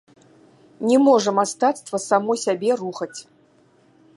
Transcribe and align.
Не 0.91 0.95
можа 1.07 1.33
мастацтва 1.39 1.97
само 2.07 2.33
сябе 2.45 2.71
рухаць. 2.81 3.15